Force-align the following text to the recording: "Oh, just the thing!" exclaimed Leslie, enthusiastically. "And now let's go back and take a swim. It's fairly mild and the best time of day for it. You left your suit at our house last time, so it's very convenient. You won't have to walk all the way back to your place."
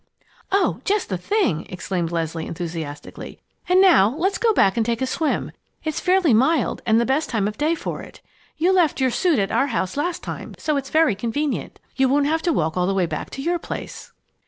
"Oh, 0.51 0.81
just 0.83 1.09
the 1.09 1.17
thing!" 1.19 1.67
exclaimed 1.69 2.11
Leslie, 2.11 2.47
enthusiastically. 2.47 3.39
"And 3.69 3.79
now 3.79 4.15
let's 4.17 4.39
go 4.39 4.51
back 4.51 4.75
and 4.75 4.83
take 4.83 4.99
a 4.99 5.05
swim. 5.05 5.51
It's 5.83 5.99
fairly 5.99 6.33
mild 6.33 6.81
and 6.87 6.99
the 6.99 7.05
best 7.05 7.29
time 7.29 7.47
of 7.47 7.55
day 7.55 7.75
for 7.75 8.01
it. 8.01 8.19
You 8.57 8.73
left 8.73 8.99
your 8.99 9.11
suit 9.11 9.37
at 9.37 9.51
our 9.51 9.67
house 9.67 9.95
last 9.97 10.23
time, 10.23 10.55
so 10.57 10.75
it's 10.75 10.89
very 10.89 11.13
convenient. 11.13 11.79
You 11.97 12.09
won't 12.09 12.25
have 12.25 12.41
to 12.41 12.51
walk 12.51 12.75
all 12.77 12.87
the 12.87 12.95
way 12.95 13.05
back 13.05 13.29
to 13.29 13.43
your 13.43 13.59
place." 13.59 14.11